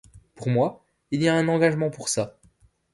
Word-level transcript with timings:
Pour 0.33 0.47
moi, 0.49 0.83
il 1.11 1.21
y 1.21 1.27
a 1.27 1.35
un 1.35 1.47
engagement 1.47 1.91
pour 1.91 2.09
ça 2.09 2.39